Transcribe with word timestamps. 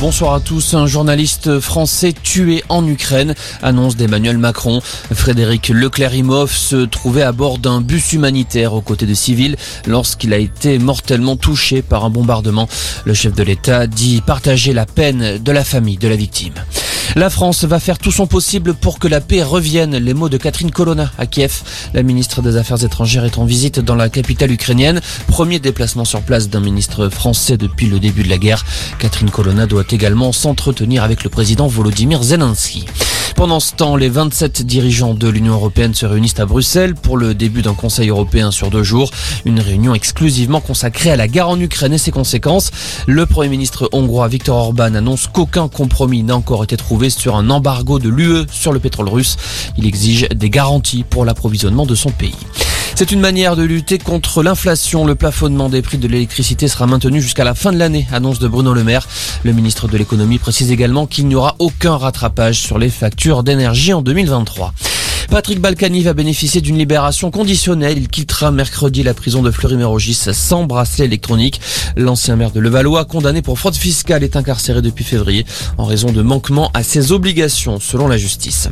Bonsoir 0.00 0.34
à 0.34 0.40
tous. 0.40 0.74
Un 0.74 0.86
journaliste 0.86 1.58
français 1.58 2.12
tué 2.12 2.62
en 2.68 2.86
Ukraine, 2.86 3.34
annonce 3.62 3.96
d'Emmanuel 3.96 4.38
Macron. 4.38 4.80
Frédéric 5.12 5.70
Leclerc-Imhoff 5.70 6.56
se 6.56 6.84
trouvait 6.84 7.22
à 7.22 7.32
bord 7.32 7.58
d'un 7.58 7.80
bus 7.80 8.12
humanitaire 8.12 8.74
aux 8.74 8.80
côtés 8.80 9.06
de 9.06 9.14
civils 9.14 9.56
lorsqu'il 9.86 10.32
a 10.32 10.38
été 10.38 10.78
mortellement 10.78 11.34
touché 11.34 11.82
par 11.82 12.04
un 12.04 12.10
bombardement. 12.10 12.68
Le 13.06 13.14
chef 13.14 13.34
de 13.34 13.42
l'État 13.42 13.88
dit 13.88 14.22
partager 14.24 14.72
la 14.72 14.86
peine 14.86 15.38
de 15.38 15.52
la 15.52 15.64
famille 15.64 15.98
de 15.98 16.06
la 16.06 16.16
victime. 16.16 16.54
La 17.18 17.30
France 17.30 17.64
va 17.64 17.80
faire 17.80 17.98
tout 17.98 18.12
son 18.12 18.28
possible 18.28 18.74
pour 18.74 19.00
que 19.00 19.08
la 19.08 19.20
paix 19.20 19.42
revienne. 19.42 19.96
Les 19.96 20.14
mots 20.14 20.28
de 20.28 20.36
Catherine 20.36 20.70
Colonna 20.70 21.10
à 21.18 21.26
Kiev. 21.26 21.64
La 21.92 22.04
ministre 22.04 22.42
des 22.42 22.56
Affaires 22.56 22.84
étrangères 22.84 23.24
est 23.24 23.38
en 23.38 23.44
visite 23.44 23.80
dans 23.80 23.96
la 23.96 24.08
capitale 24.08 24.52
ukrainienne. 24.52 25.00
Premier 25.26 25.58
déplacement 25.58 26.04
sur 26.04 26.22
place 26.22 26.48
d'un 26.48 26.60
ministre 26.60 27.08
français 27.08 27.56
depuis 27.56 27.86
le 27.86 27.98
début 27.98 28.22
de 28.22 28.28
la 28.28 28.38
guerre. 28.38 28.64
Catherine 29.00 29.30
Colonna 29.30 29.66
doit 29.66 29.82
également 29.90 30.30
s'entretenir 30.30 31.02
avec 31.02 31.24
le 31.24 31.28
président 31.28 31.66
Volodymyr 31.66 32.22
Zelensky. 32.22 32.86
Pendant 33.38 33.60
ce 33.60 33.72
temps, 33.72 33.94
les 33.94 34.08
27 34.08 34.62
dirigeants 34.62 35.14
de 35.14 35.28
l'Union 35.28 35.54
européenne 35.54 35.94
se 35.94 36.04
réunissent 36.06 36.40
à 36.40 36.44
Bruxelles 36.44 36.96
pour 36.96 37.16
le 37.16 37.34
début 37.34 37.62
d'un 37.62 37.74
Conseil 37.74 38.08
européen 38.08 38.50
sur 38.50 38.68
deux 38.68 38.82
jours. 38.82 39.12
Une 39.44 39.60
réunion 39.60 39.94
exclusivement 39.94 40.60
consacrée 40.60 41.12
à 41.12 41.16
la 41.16 41.28
guerre 41.28 41.48
en 41.48 41.60
Ukraine 41.60 41.92
et 41.92 41.98
ses 41.98 42.10
conséquences. 42.10 42.72
Le 43.06 43.26
Premier 43.26 43.50
ministre 43.50 43.88
hongrois 43.92 44.26
Viktor 44.26 44.56
Orban 44.56 44.92
annonce 44.92 45.28
qu'aucun 45.28 45.68
compromis 45.68 46.24
n'a 46.24 46.34
encore 46.34 46.64
été 46.64 46.76
trouvé 46.76 47.10
sur 47.10 47.36
un 47.36 47.48
embargo 47.48 48.00
de 48.00 48.08
l'UE 48.08 48.44
sur 48.50 48.72
le 48.72 48.80
pétrole 48.80 49.08
russe. 49.08 49.36
Il 49.76 49.86
exige 49.86 50.28
des 50.34 50.50
garanties 50.50 51.04
pour 51.08 51.24
l'approvisionnement 51.24 51.86
de 51.86 51.94
son 51.94 52.10
pays. 52.10 52.34
C'est 52.98 53.12
une 53.12 53.20
manière 53.20 53.54
de 53.54 53.62
lutter 53.62 53.98
contre 53.98 54.42
l'inflation. 54.42 55.06
Le 55.06 55.14
plafonnement 55.14 55.68
des 55.68 55.82
prix 55.82 55.98
de 55.98 56.08
l'électricité 56.08 56.66
sera 56.66 56.88
maintenu 56.88 57.22
jusqu'à 57.22 57.44
la 57.44 57.54
fin 57.54 57.70
de 57.70 57.78
l'année, 57.78 58.08
annonce 58.10 58.40
de 58.40 58.48
Bruno 58.48 58.74
Le 58.74 58.82
Maire. 58.82 59.06
Le 59.44 59.52
ministre 59.52 59.86
de 59.86 59.96
l'économie 59.96 60.40
précise 60.40 60.72
également 60.72 61.06
qu'il 61.06 61.28
n'y 61.28 61.36
aura 61.36 61.54
aucun 61.60 61.96
rattrapage 61.96 62.58
sur 62.58 62.76
les 62.76 62.90
factures 62.90 63.44
d'énergie 63.44 63.92
en 63.92 64.02
2023. 64.02 64.74
Patrick 65.30 65.60
Balkany 65.60 66.02
va 66.02 66.14
bénéficier 66.14 66.62
d'une 66.62 66.78
libération 66.78 67.30
conditionnelle. 67.30 67.98
Il 67.98 68.08
quittera 68.08 68.50
mercredi 68.50 69.02
la 69.02 69.12
prison 69.12 69.42
de 69.42 69.50
Fleury-Mérogis 69.50 70.28
sans 70.32 70.64
bracelet 70.64 71.04
électronique. 71.04 71.60
L'ancien 71.96 72.34
maire 72.36 72.50
de 72.50 72.60
Levallois, 72.60 73.04
condamné 73.04 73.42
pour 73.42 73.58
fraude 73.58 73.76
fiscale, 73.76 74.24
est 74.24 74.36
incarcéré 74.36 74.80
depuis 74.80 75.04
février 75.04 75.44
en 75.76 75.84
raison 75.84 76.12
de 76.12 76.22
manquement 76.22 76.70
à 76.72 76.82
ses 76.82 77.12
obligations, 77.12 77.78
selon 77.78 78.08
la 78.08 78.16
justice. 78.16 78.70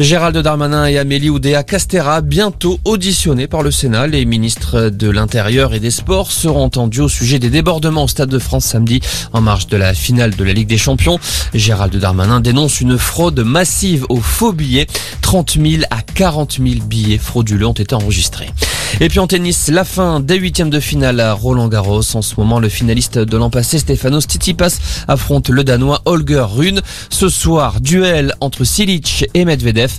Gérald 0.00 0.36
Darmanin 0.38 0.86
et 0.86 0.98
Amélie 0.98 1.28
Oudéa 1.28 1.62
Castera, 1.62 2.22
bientôt 2.22 2.80
auditionnés 2.86 3.46
par 3.46 3.62
le 3.62 3.70
Sénat. 3.70 4.06
Les 4.06 4.24
ministres 4.24 4.88
de 4.88 5.10
l'Intérieur 5.10 5.74
et 5.74 5.80
des 5.80 5.90
Sports 5.90 6.32
seront 6.32 6.64
entendus 6.64 7.02
au 7.02 7.08
sujet 7.08 7.38
des 7.38 7.50
débordements 7.50 8.04
au 8.04 8.08
Stade 8.08 8.30
de 8.30 8.38
France 8.38 8.64
samedi 8.64 9.00
en 9.34 9.42
marge 9.42 9.66
de 9.66 9.76
la 9.76 9.92
finale 9.92 10.34
de 10.34 10.44
la 10.44 10.54
Ligue 10.54 10.68
des 10.68 10.78
Champions. 10.78 11.18
Gérald 11.52 11.94
Darmanin 11.94 12.40
dénonce 12.40 12.80
une 12.80 12.96
fraude 12.96 13.40
massive 13.40 14.06
aux 14.08 14.20
faux 14.20 14.52
billets. 14.52 14.86
30 15.20 15.58
000 15.60 15.82
à 15.90 15.97
40 16.02 16.58
000 16.62 16.84
billets 16.86 17.18
frauduleux 17.18 17.66
ont 17.66 17.72
été 17.72 17.94
enregistrés. 17.94 18.50
Et 19.00 19.08
puis 19.08 19.18
en 19.18 19.26
tennis, 19.26 19.68
la 19.68 19.84
fin 19.84 20.18
des 20.18 20.36
huitièmes 20.36 20.70
de 20.70 20.80
finale 20.80 21.20
à 21.20 21.32
Roland 21.32 21.68
Garros. 21.68 22.02
En 22.14 22.22
ce 22.22 22.34
moment, 22.36 22.58
le 22.58 22.68
finaliste 22.68 23.18
de 23.18 23.36
l'an 23.36 23.50
passé, 23.50 23.78
Stefanos 23.78 24.24
Tsitsipas, 24.24 24.78
affronte 25.06 25.50
le 25.50 25.62
Danois 25.62 26.00
Holger 26.04 26.46
Rune. 26.48 26.80
Ce 27.10 27.28
soir, 27.28 27.80
duel 27.80 28.34
entre 28.40 28.64
Silic 28.64 29.26
et 29.34 29.44
Medvedev. 29.44 29.92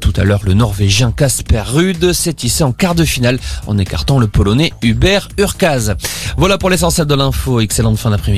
Tout 0.00 0.12
à 0.16 0.24
l'heure, 0.24 0.42
le 0.44 0.54
Norvégien 0.54 1.12
Kasper 1.12 1.62
Rude 1.66 2.12
s'est 2.12 2.36
hissé 2.42 2.64
en 2.64 2.72
quart 2.72 2.94
de 2.94 3.04
finale 3.04 3.38
en 3.66 3.78
écartant 3.78 4.18
le 4.18 4.26
Polonais 4.26 4.72
Hubert 4.82 5.28
Urkaz. 5.38 5.94
Voilà 6.36 6.58
pour 6.58 6.68
l'essentiel 6.68 7.06
de 7.06 7.14
l'info. 7.14 7.60
Excellente 7.60 7.98
fin 7.98 8.10
d'après-midi. 8.10 8.30